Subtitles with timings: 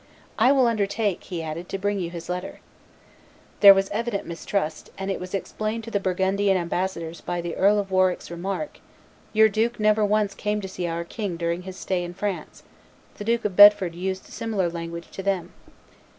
[0.39, 2.59] "I will undertake," he added, "to bring you his letter."
[3.59, 7.77] There was evident mistrust; and it was explained to the Burgundian ambassadors by the Earl
[7.77, 8.79] of Warwick's remark,
[9.31, 12.63] "Your duke never once came to see our king during his stay in France.
[13.17, 15.53] The Duke of Bedford used similar language to them.